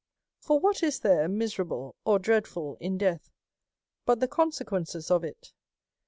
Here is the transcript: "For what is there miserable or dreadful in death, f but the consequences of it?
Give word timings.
"For 0.47 0.59
what 0.59 0.81
is 0.81 1.01
there 1.01 1.27
miserable 1.27 1.95
or 2.05 2.17
dreadful 2.17 2.75
in 2.79 2.97
death, 2.97 3.25
f 3.25 3.31
but 4.03 4.19
the 4.19 4.27
consequences 4.27 5.11
of 5.11 5.23
it? 5.23 5.53